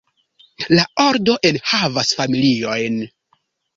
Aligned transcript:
La 0.77 0.85
ordo 1.09 1.35
enhavas 1.51 2.17
familiojn. 2.23 2.99